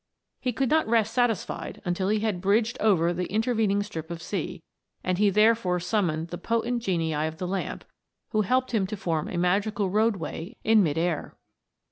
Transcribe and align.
He 0.39 0.51
could 0.51 0.71
not 0.71 0.87
rest 0.87 1.13
satisfied 1.13 1.79
until 1.85 2.07
he 2.09 2.21
had 2.21 2.41
bridged 2.41 2.75
over 2.79 3.13
the 3.13 3.31
intervening 3.31 3.83
strip 3.83 4.09
of 4.09 4.19
sea; 4.19 4.63
and 5.03 5.19
he 5.19 5.29
therefore 5.29 5.79
summoned 5.79 6.29
the 6.29 6.39
potent 6.39 6.81
genii 6.81 7.13
of 7.13 7.37
the 7.37 7.47
lamp, 7.47 7.83
who 8.29 8.41
helped 8.41 8.71
him 8.71 8.87
to 8.87 8.97
form 8.97 9.29
a 9.29 9.37
magical 9.37 9.91
roadway 9.91 10.55
in 10.63 10.81
mid 10.81 10.97
air. 10.97 11.35